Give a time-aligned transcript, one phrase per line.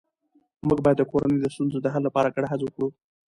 [0.67, 2.87] موږ باید د کورنۍ د ستونزو د حل لپاره ګډه هڅه وکړو